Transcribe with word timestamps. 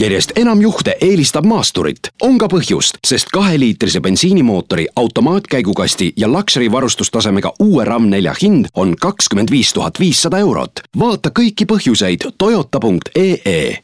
järjest 0.00 0.32
enam 0.36 0.60
juhte 0.60 0.96
eelistab 1.00 1.44
maasturit. 1.44 1.98
on 2.22 2.38
ka 2.38 2.46
põhjust, 2.46 2.98
sest 3.06 3.28
kaheliitrise 3.32 4.00
bensiinimootori, 4.00 4.86
automaatkäigukasti 4.96 6.12
ja 6.16 6.28
Luxury 6.28 6.72
varustustasemega 6.72 7.52
uue 7.58 7.84
RAM4 7.84 8.34
hind 8.42 8.66
on 8.74 8.96
kakskümmend 9.00 9.50
viis 9.50 9.72
tuhat 9.72 10.00
viissada 10.00 10.38
eurot. 10.38 10.72
vaata 10.98 11.30
kõiki 11.38 11.66
põhjuseid 11.72 12.30
toyota.ee. 12.38 13.78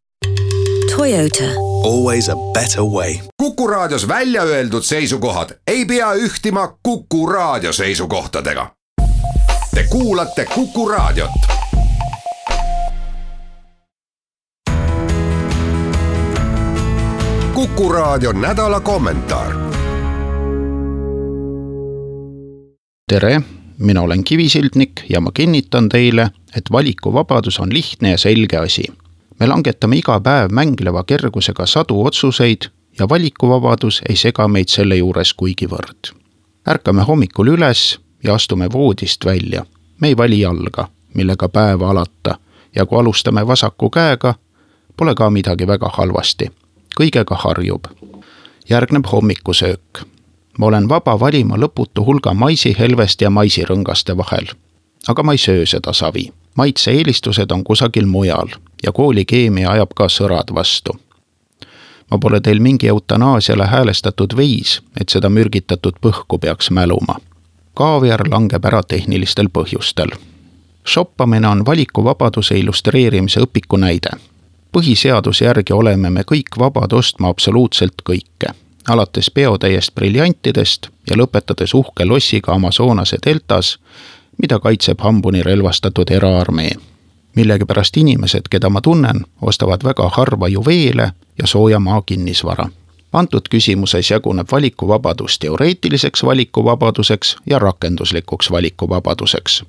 Toyota. 0.97 1.45
Always 1.85 2.29
a 2.29 2.37
better 2.53 2.83
way. 2.83 3.15
kuku 3.37 3.67
raadios 3.67 4.09
välja 4.09 4.43
öeldud 4.43 4.83
seisukohad 4.83 5.51
ei 5.67 5.85
pea 5.85 6.13
ühtima 6.13 6.79
Kuku 6.83 7.27
raadio 7.27 7.73
seisukohtadega. 7.73 8.71
Te 9.75 9.85
kuulate 9.91 10.45
Kuku 10.55 10.89
raadiot 10.89 11.31
Kuku 17.57 17.89
raadio 17.93 18.33
nädala 18.33 18.81
kommentaar. 18.81 19.53
tere, 23.09 23.43
mina 23.79 24.03
olen 24.03 24.25
Kivisildnik 24.25 24.91
ja 25.09 25.21
ma 25.21 25.31
kinnitan 25.33 25.89
teile, 25.89 26.31
et 26.57 26.63
valikuvabadus 26.73 27.61
on 27.61 27.73
lihtne 27.73 28.11
ja 28.11 28.19
selge 28.19 28.57
asi. 28.57 28.85
me 29.41 29.47
langetame 29.47 29.97
iga 29.97 30.21
päev 30.21 30.51
mängleva 30.51 31.05
kergusega 31.05 31.67
sadu 31.67 32.05
otsuseid 32.05 32.69
ja 32.99 33.09
valikuvabadus 33.09 34.03
ei 34.09 34.17
sega 34.17 34.49
meid 34.49 34.69
selle 34.69 34.97
juures 34.97 35.35
kuigivõrd. 35.35 36.13
ärkame 36.69 37.03
hommikul 37.03 37.47
üles 37.47 37.99
ja 38.25 38.35
astume 38.35 38.69
voodist 38.73 39.25
välja. 39.25 39.67
me 40.01 40.09
ei 40.09 40.17
vali 40.17 40.41
jalga, 40.41 40.89
millega 41.15 41.49
päeva 41.49 41.91
alata 41.91 42.39
ja 42.75 42.87
kui 42.87 43.01
alustame 43.01 43.47
vasaku 43.47 43.91
käega, 43.91 44.35
pole 44.97 45.15
ka 45.15 45.31
midagi 45.31 45.67
väga 45.67 45.89
halvasti 45.89 46.51
kõigega 47.01 47.37
harjub. 47.37 47.85
järgneb 48.69 49.07
hommikusöök. 49.13 50.07
ma 50.59 50.67
olen 50.67 50.89
vaba 50.89 51.21
valima 51.21 51.57
lõputu 51.57 52.05
hulga 52.07 52.35
maisihelvest 52.35 53.21
ja 53.21 53.31
maisirõngaste 53.31 54.17
vahel. 54.17 54.47
aga 55.09 55.23
ma 55.23 55.33
ei 55.33 55.39
söö 55.39 55.67
seda 55.67 55.93
savi. 55.93 56.33
maitse-eelistused 56.55 57.51
on 57.53 57.65
kusagil 57.65 58.07
mujal 58.07 58.49
ja 58.83 58.93
koolikeemia 58.93 59.71
ajab 59.71 59.95
ka 59.95 60.05
sõrad 60.05 60.55
vastu. 60.55 60.93
ma 62.11 62.19
pole 62.19 62.41
teil 62.41 62.61
mingi 62.61 62.89
eutanaasiale 62.89 63.67
häälestatud 63.67 64.37
veis, 64.37 64.83
et 65.01 65.09
seda 65.09 65.29
mürgitatud 65.29 65.95
põhku 66.01 66.39
peaks 66.39 66.71
mäluma. 66.71 67.17
kaaviar 67.75 68.29
langeb 68.31 68.65
ära 68.65 68.83
tehnilistel 68.83 69.49
põhjustel 69.49 70.11
shoppamine 70.89 71.49
on 71.49 71.67
valikuvabaduse 71.67 72.59
illustreerimise 72.59 73.41
õpiku 73.41 73.77
näide 73.77 74.11
põhiseaduse 74.77 75.45
järgi 75.45 75.73
oleme 75.73 76.11
me 76.11 76.23
kõik 76.33 76.59
vabad 76.59 76.93
ostma 76.93 77.31
absoluutselt 77.33 78.03
kõike, 78.05 78.53
alates 78.89 79.31
peotäiest 79.31 79.95
briljantidest 79.95 80.89
ja 81.11 81.17
lõpetades 81.17 81.73
uhke 81.75 82.05
lossiga 82.05 82.53
Amazonase 82.53 83.17
deltas, 83.27 83.79
mida 84.43 84.59
kaitseb 84.61 85.01
hambuni 85.01 85.43
relvastatud 85.43 86.11
eraarmee. 86.11 86.71
millegipärast 87.37 87.97
inimesed, 87.97 88.49
keda 88.51 88.71
ma 88.71 88.81
tunnen, 88.81 89.25
ostavad 89.43 89.85
väga 89.85 90.09
harva 90.09 90.49
juveele 90.49 91.13
ja 91.39 91.47
sooja 91.47 91.81
maa 91.81 92.03
kinnisvara. 92.03 92.69
Antud 93.13 93.49
küsimuses 93.51 94.11
jaguneb 94.11 94.49
valikuvabadus 94.53 95.39
teoreetiliseks 95.39 96.25
valikuvabaduseks 96.25 97.37
ja 97.47 97.59
rakenduslikuks 97.59 98.51
valikuvabaduseks 98.51 99.63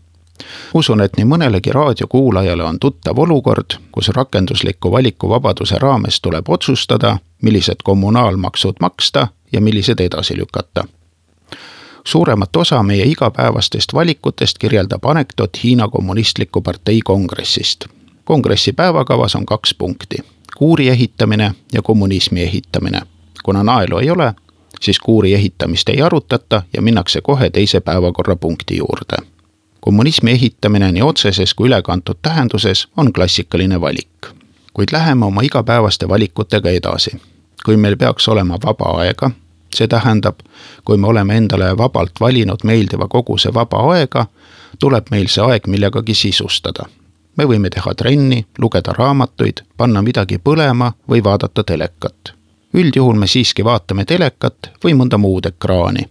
usun, 0.74 1.02
et 1.02 1.18
nii 1.18 1.26
mõnelegi 1.26 1.72
raadiokuulajale 1.74 2.64
on 2.64 2.80
tuttav 2.80 3.20
olukord, 3.20 3.78
kus 3.92 4.10
rakendusliku 4.10 4.92
valikuvabaduse 4.92 5.80
raames 5.80 6.22
tuleb 6.22 6.50
otsustada, 6.50 7.18
millised 7.42 7.84
kommunaalmaksud 7.84 8.76
maksta 8.82 9.28
ja 9.52 9.62
millised 9.62 10.00
edasi 10.00 10.38
lükata. 10.38 10.86
suuremat 12.04 12.56
osa 12.56 12.84
meie 12.84 13.06
igapäevastest 13.06 13.94
valikutest 13.94 14.58
kirjeldab 14.58 15.06
anekdoot 15.06 15.64
Hiina 15.64 15.88
Kommunistliku 15.88 16.62
Partei 16.62 17.00
kongressist. 17.04 17.86
kongressi 18.24 18.74
päevakavas 18.74 19.36
on 19.36 19.46
kaks 19.46 19.74
punkti, 19.74 20.18
kuuri 20.58 20.90
ehitamine 20.90 21.52
ja 21.74 21.82
kommunismi 21.82 22.42
ehitamine. 22.42 23.02
kuna 23.44 23.64
naelu 23.64 23.98
ei 23.98 24.10
ole, 24.10 24.34
siis 24.82 25.00
kuuri 25.00 25.34
ehitamist 25.34 25.90
ei 25.90 26.02
arutata 26.02 26.64
ja 26.74 26.82
minnakse 26.82 27.22
kohe 27.22 27.50
teise 27.50 27.80
päevakorrapunkti 27.80 28.78
juurde 28.78 29.37
kommunismi 29.82 30.32
ehitamine 30.32 30.92
nii 30.92 31.02
otseses 31.02 31.54
kui 31.54 31.68
ülekantud 31.68 32.16
tähenduses 32.22 32.88
on 32.98 33.14
klassikaline 33.14 33.82
valik. 33.82 34.28
kuid 34.74 34.90
läheme 34.92 35.26
oma 35.26 35.42
igapäevaste 35.42 36.10
valikutega 36.10 36.70
edasi. 36.70 37.12
kui 37.66 37.78
meil 37.78 37.98
peaks 37.98 38.28
olema 38.28 38.58
vaba 38.66 39.00
aega, 39.00 39.32
see 39.76 39.88
tähendab, 39.88 40.40
kui 40.86 40.98
me 40.98 41.08
oleme 41.08 41.38
endale 41.38 41.78
vabalt 41.78 42.12
valinud 42.20 42.64
meeldiva 42.64 43.08
koguse 43.08 43.54
vaba 43.54 43.94
aega, 43.94 44.26
tuleb 44.80 45.06
meil 45.12 45.28
see 45.28 45.44
aeg 45.44 45.68
millegagi 45.68 46.14
sisustada. 46.14 46.84
me 47.38 47.46
võime 47.46 47.70
teha 47.70 47.94
trenni, 47.94 48.46
lugeda 48.60 48.94
raamatuid, 48.94 49.62
panna 49.78 50.02
midagi 50.02 50.38
põlema 50.38 50.94
või 51.10 51.24
vaadata 51.24 51.64
telekat. 51.64 52.34
üldjuhul 52.74 53.16
me 53.16 53.28
siiski 53.28 53.64
vaatame 53.64 54.06
telekat 54.06 54.70
või 54.84 54.94
mõnda 54.94 55.18
muud 55.18 55.46
ekraani 55.46 56.10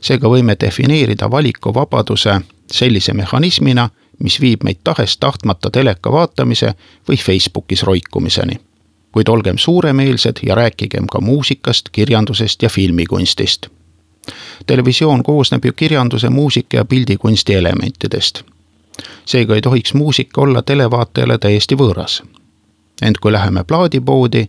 seega 0.00 0.28
võime 0.28 0.56
defineerida 0.60 1.30
valikuvabaduse 1.30 2.40
sellise 2.72 3.12
mehhanismina, 3.12 3.90
mis 4.18 4.40
viib 4.40 4.64
meid 4.64 4.80
tahes-tahtmata 4.84 5.70
teleka 5.70 6.12
vaatamise 6.12 6.74
või 7.08 7.16
Facebookis 7.16 7.82
roikumiseni. 7.82 8.60
kuid 9.12 9.28
olgem 9.28 9.58
suuremeelsed 9.58 10.36
ja 10.46 10.54
rääkigem 10.54 11.06
ka 11.06 11.20
muusikast, 11.20 11.88
kirjandusest 11.92 12.62
ja 12.62 12.68
filmikunstist. 12.68 13.66
televisioon 14.66 15.22
koosneb 15.22 15.64
ju 15.64 15.72
kirjanduse, 15.72 16.30
muusika 16.30 16.76
ja 16.76 16.84
pildikunsti 16.84 17.54
elementidest. 17.54 18.42
seega 19.24 19.54
ei 19.54 19.60
tohiks 19.60 19.94
muusika 19.94 20.40
olla 20.40 20.62
televaatajale 20.62 21.38
täiesti 21.38 21.74
võõras. 21.74 22.22
ent 23.02 23.18
kui 23.18 23.32
läheme 23.32 23.64
plaadipoodi, 23.64 24.46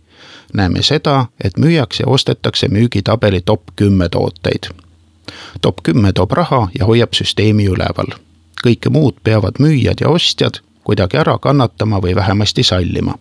näeme 0.52 0.82
seda, 0.82 1.26
et 1.44 1.58
müüakse 1.58 2.02
ja 2.02 2.06
ostetakse 2.06 2.68
müügitabeli 2.68 3.40
top 3.40 3.62
kümme 3.76 4.08
tooteid 4.08 4.89
top 5.60 5.82
kümme 5.82 6.12
toob 6.12 6.32
raha 6.32 6.68
ja 6.78 6.86
hoiab 6.86 7.14
süsteemi 7.14 7.66
üleval. 7.66 8.16
kõike 8.66 8.90
muud 8.90 9.14
peavad 9.24 9.56
müüjad 9.58 10.00
ja 10.00 10.08
ostjad 10.08 10.60
kuidagi 10.84 11.16
ära 11.16 11.38
kannatama 11.38 11.98
või 11.98 12.14
vähemasti 12.14 12.62
sallima. 12.62 13.14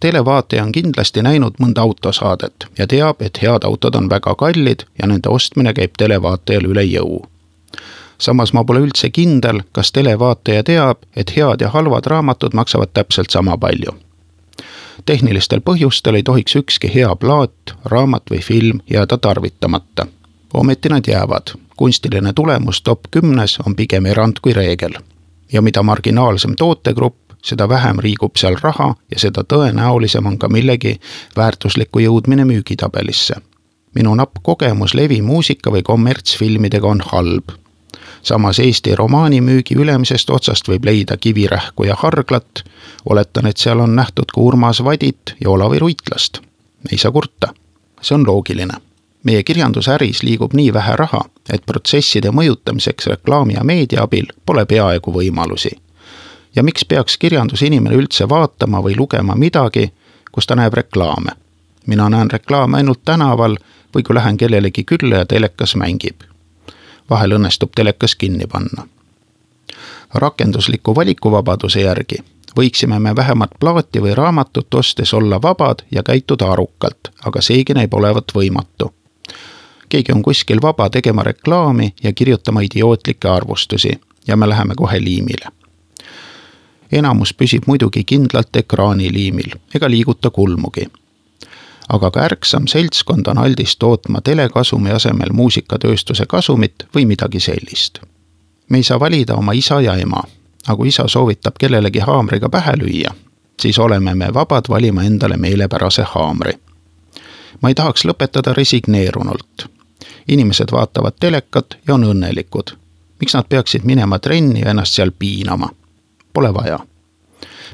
televaataja 0.00 0.62
on 0.62 0.72
kindlasti 0.72 1.22
näinud 1.22 1.54
mõnda 1.60 1.80
autosaadet 1.80 2.66
ja 2.78 2.86
teab, 2.86 3.22
et 3.22 3.42
head 3.42 3.64
autod 3.64 3.94
on 3.94 4.10
väga 4.10 4.34
kallid 4.34 4.82
ja 5.02 5.06
nende 5.06 5.28
ostmine 5.28 5.74
käib 5.74 5.90
televaatajal 5.98 6.64
üle 6.64 6.82
jõu. 6.82 7.26
samas 8.18 8.52
ma 8.52 8.64
pole 8.64 8.80
üldse 8.80 9.10
kindel, 9.10 9.62
kas 9.72 9.92
televaataja 9.92 10.62
teab, 10.64 10.98
et 11.16 11.36
head 11.36 11.60
ja 11.60 11.68
halvad 11.68 12.06
raamatud 12.06 12.54
maksavad 12.54 12.88
täpselt 12.94 13.30
sama 13.30 13.58
palju 13.58 13.94
tehnilistel 15.06 15.60
põhjustel 15.60 16.14
ei 16.14 16.22
tohiks 16.22 16.56
ükski 16.56 16.94
hea 16.94 17.16
plaat, 17.16 17.74
raamat 17.84 18.30
või 18.30 18.42
film 18.42 18.80
jääda 18.90 19.18
tarvitamata 19.18 20.06
ometi 20.54 20.88
nad 20.88 21.04
jäävad. 21.06 21.42
kunstiline 21.76 22.32
tulemus 22.32 22.82
top 22.82 23.00
kümnes 23.10 23.58
on 23.66 23.76
pigem 23.76 24.06
erand 24.06 24.36
kui 24.42 24.52
reegel. 24.52 24.94
ja 25.52 25.62
mida 25.62 25.82
marginaalsem 25.82 26.54
tootegrupp, 26.58 27.32
seda 27.42 27.68
vähem 27.68 27.96
liigub 28.02 28.36
seal 28.36 28.56
raha 28.60 28.94
ja 29.10 29.18
seda 29.18 29.42
tõenäolisem 29.52 30.26
on 30.26 30.38
ka 30.38 30.48
millegi 30.48 31.00
väärtusliku 31.36 31.98
jõudmine 31.98 32.44
müügitabelisse. 32.44 33.34
minu 33.94 34.14
napp 34.14 34.36
kogemus 34.42 34.94
levimuusika 34.94 35.70
või 35.70 35.82
kommertsfilmidega 35.82 36.86
on 36.88 37.00
halb. 37.12 37.48
samas 38.22 38.58
Eesti 38.58 38.94
romaanimüügi 38.94 39.74
ülemisest 39.74 40.30
otsast 40.30 40.68
võib 40.68 40.84
leida 40.84 41.16
Kivirähku 41.16 41.84
ja 41.84 41.94
Harglat, 41.94 42.64
oletan, 43.10 43.46
et 43.46 43.56
seal 43.56 43.80
on 43.80 43.96
nähtud 43.96 44.32
ka 44.34 44.40
Urmas 44.40 44.84
Vadit 44.84 45.34
ja 45.40 45.50
Olavi 45.50 45.78
Ruitlast. 45.78 46.38
ei 46.92 46.98
saa 46.98 47.12
kurta, 47.12 47.54
see 48.02 48.14
on 48.14 48.26
loogiline 48.26 48.87
meie 49.28 49.42
kirjandusäris 49.42 50.22
liigub 50.22 50.54
nii 50.56 50.72
vähe 50.72 50.96
raha, 50.96 51.20
et 51.52 51.66
protsesside 51.66 52.30
mõjutamiseks 52.32 53.10
reklaami 53.12 53.58
ja 53.58 53.64
meedia 53.64 54.06
abil 54.06 54.30
pole 54.46 54.64
peaaegu 54.66 55.12
võimalusi. 55.12 55.70
ja 56.56 56.62
miks 56.62 56.84
peaks 56.84 57.18
kirjandusinimene 57.18 57.96
üldse 57.96 58.28
vaatama 58.28 58.80
või 58.86 58.96
lugema 58.96 59.34
midagi, 59.36 59.92
kus 60.32 60.46
ta 60.46 60.56
näeb 60.56 60.74
reklaame? 60.80 61.36
mina 61.86 62.08
näen 62.08 62.30
reklaame 62.30 62.76
ainult 62.76 63.04
tänaval 63.04 63.58
või 63.94 64.02
kui 64.02 64.14
lähen 64.14 64.36
kellelegi 64.36 64.84
külla 64.84 65.16
ja 65.16 65.26
telekas 65.26 65.76
mängib. 65.76 66.24
vahel 67.10 67.36
õnnestub 67.36 67.76
telekas 67.76 68.14
kinni 68.14 68.46
panna. 68.46 68.88
rakendusliku 70.14 70.94
valikuvabaduse 70.94 71.80
järgi 71.80 72.24
võiksime 72.56 72.98
me 72.98 73.16
vähemalt 73.16 73.58
plaati 73.60 74.00
või 74.00 74.14
raamatut 74.14 74.74
ostes 74.74 75.14
olla 75.14 75.42
vabad 75.42 75.84
ja 75.90 76.02
käituda 76.02 76.52
arukalt, 76.52 77.12
aga 77.24 77.40
seegi 77.40 77.74
näib 77.74 77.94
olevat 77.94 78.32
võimatu 78.34 78.94
keegi 79.88 80.12
on 80.12 80.22
kuskil 80.22 80.62
vaba 80.62 80.90
tegema 80.90 81.22
reklaami 81.22 81.94
ja 82.02 82.12
kirjutama 82.12 82.60
idiootlikke 82.60 83.28
arvustusi 83.28 84.00
ja 84.28 84.36
me 84.36 84.48
läheme 84.48 84.74
kohe 84.74 85.00
liimile. 85.00 85.46
enamus 86.92 87.34
püsib 87.34 87.62
muidugi 87.66 88.04
kindlalt 88.04 88.56
ekraaniliimil 88.56 89.52
ega 89.74 89.90
liiguta 89.90 90.30
kulmugi. 90.30 90.88
aga 91.88 92.10
ka 92.10 92.20
ärksam 92.20 92.66
seltskond 92.66 93.26
on 93.26 93.38
aldis 93.38 93.76
tootma 93.76 94.20
telekasumi 94.20 94.90
asemel 94.90 95.32
muusikatööstuse 95.32 96.26
kasumit 96.26 96.74
või 96.94 97.06
midagi 97.06 97.40
sellist. 97.40 97.98
me 98.68 98.76
ei 98.76 98.82
saa 98.82 99.00
valida 99.00 99.34
oma 99.34 99.52
isa 99.52 99.80
ja 99.80 99.96
ema, 99.96 100.22
aga 100.66 100.76
kui 100.76 100.88
isa 100.88 101.08
soovitab 101.08 101.54
kellelegi 101.58 101.98
haamriga 101.98 102.48
pähe 102.48 102.72
lüüa, 102.76 103.14
siis 103.60 103.78
oleme 103.78 104.14
me 104.14 104.34
vabad 104.34 104.64
valima 104.68 105.02
endale 105.02 105.36
meelepärase 105.36 106.02
haamri. 106.02 106.52
ma 107.62 107.68
ei 107.68 107.74
tahaks 107.74 108.04
lõpetada 108.04 108.52
resigneerunult. 108.52 109.77
Inimesed 110.28 110.72
vaatavad 110.72 111.12
telekat 111.20 111.78
ja 111.88 111.94
on 111.94 112.04
õnnelikud. 112.04 112.76
miks 113.20 113.34
nad 113.34 113.44
peaksid 113.48 113.84
minema 113.84 114.18
trenni 114.18 114.60
ja 114.60 114.70
ennast 114.70 114.94
seal 114.94 115.10
piinama? 115.18 115.68
Pole 116.32 116.54
vaja. 116.54 116.78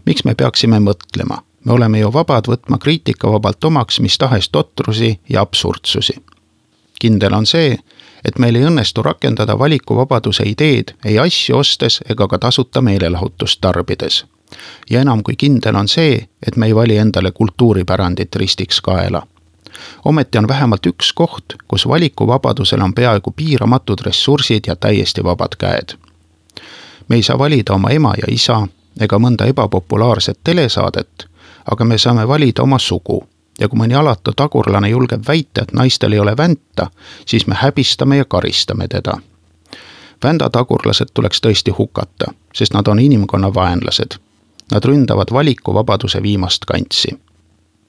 miks 0.06 0.24
me 0.24 0.34
peaksime 0.34 0.78
mõtlema? 0.78 1.42
me 1.64 1.72
oleme 1.72 1.98
ju 1.98 2.12
vabad 2.12 2.48
võtma 2.48 2.78
kriitikavabalt 2.78 3.64
omaks 3.64 4.00
mis 4.00 4.18
tahes 4.18 4.48
totrusi 4.48 5.20
ja 5.28 5.40
absurdsusi. 5.40 6.14
kindel 7.00 7.32
on 7.34 7.46
see, 7.46 7.78
et 8.24 8.38
meil 8.38 8.56
ei 8.56 8.64
õnnestu 8.64 9.02
rakendada 9.02 9.58
valikuvabaduse 9.58 10.44
ideed 10.46 10.94
ei 11.04 11.18
asju 11.18 11.56
ostes 11.56 12.00
ega 12.08 12.28
ka 12.28 12.38
tasuta 12.38 12.80
meelelahutust 12.80 13.60
tarbides 13.60 14.24
ja 14.90 15.00
enam 15.00 15.22
kui 15.22 15.36
kindel 15.36 15.76
on 15.76 15.88
see, 15.88 16.18
et 16.46 16.56
me 16.56 16.66
ei 16.66 16.74
vali 16.74 16.96
endale 16.96 17.32
kultuuripärandit 17.32 18.36
ristiks 18.36 18.80
kaela. 18.80 19.26
Ometi 20.04 20.38
on 20.38 20.48
vähemalt 20.48 20.86
üks 20.86 21.12
koht, 21.12 21.44
kus 21.68 21.88
valikuvabadusel 21.88 22.80
on 22.80 22.94
peaaegu 22.94 23.30
piiramatud 23.30 24.00
ressursid 24.06 24.64
ja 24.66 24.76
täiesti 24.76 25.24
vabad 25.24 25.56
käed. 25.58 25.98
me 27.08 27.16
ei 27.16 27.22
saa 27.22 27.38
valida 27.38 27.72
oma 27.72 27.90
ema 27.90 28.14
ja 28.16 28.24
isa 28.28 28.68
ega 29.00 29.18
mõnda 29.18 29.46
ebapopulaarset 29.46 30.38
telesaadet, 30.44 31.26
aga 31.70 31.84
me 31.84 31.98
saame 31.98 32.28
valida 32.28 32.62
oma 32.62 32.78
sugu 32.78 33.24
ja 33.60 33.68
kui 33.68 33.78
mõni 33.78 33.94
alatu 33.94 34.32
tagurlane 34.32 34.88
julgeb 34.88 35.22
väita, 35.28 35.62
et 35.62 35.72
naistel 35.72 36.12
ei 36.12 36.18
ole 36.18 36.36
vänta, 36.36 36.90
siis 37.26 37.46
me 37.46 37.54
häbistame 37.54 38.16
ja 38.16 38.24
karistame 38.24 38.88
teda. 38.88 39.18
vändatagurlased 40.24 41.08
tuleks 41.14 41.40
tõesti 41.40 41.70
hukata, 41.78 42.32
sest 42.54 42.72
nad 42.74 42.88
on 42.88 42.98
inimkonna 42.98 43.54
vaenlased 43.54 44.18
Nad 44.72 44.84
ründavad 44.84 45.32
valikuvabaduse 45.32 46.22
viimast 46.22 46.64
kantsi. 46.64 47.18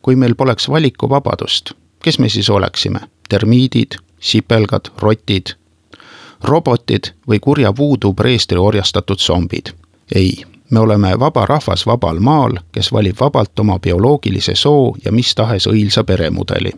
Kui 0.05 0.15
meil 0.15 0.35
poleks 0.37 0.69
valikuvabadust, 0.69 1.71
kes 2.03 2.19
me 2.19 2.29
siis 2.29 2.49
oleksime? 2.49 2.99
termiidid, 3.29 3.95
sipelgad, 4.19 4.91
rotid, 5.01 5.55
robotid 6.43 7.09
või 7.27 7.39
kurja 7.41 7.71
voodoo 7.77 8.13
preestri 8.13 8.57
orjastatud 8.61 9.17
zombid? 9.19 9.73
ei, 10.15 10.45
me 10.69 10.79
oleme 10.79 11.15
vaba 11.19 11.45
rahvas 11.49 11.87
vabal 11.89 12.19
maal, 12.19 12.59
kes 12.71 12.91
valib 12.93 13.17
vabalt 13.19 13.59
oma 13.59 13.79
bioloogilise 13.79 14.55
soo 14.55 14.95
ja 15.05 15.11
mis 15.11 15.35
tahes 15.35 15.65
õilsa 15.67 16.03
peremudeli 16.03 16.71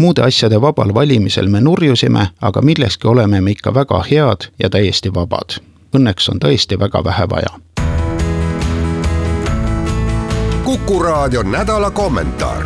muude 0.00 0.22
asjade 0.22 0.60
vabal 0.60 0.94
valimisel 0.94 1.48
me 1.48 1.60
nurjusime, 1.60 2.28
aga 2.40 2.62
milleski 2.62 3.08
oleme 3.08 3.40
me 3.40 3.50
ikka 3.50 3.74
väga 3.74 4.04
head 4.10 4.48
ja 4.58 4.70
täiesti 4.70 5.12
vabad. 5.14 5.60
Õnneks 5.96 6.30
on 6.32 6.40
tõesti 6.40 6.78
väga 6.80 7.04
vähe 7.04 7.28
vaja 7.28 7.58
Kuku 10.70 11.02
raadio 11.02 11.42
nädala 11.42 11.90
kommentaar 11.90 12.62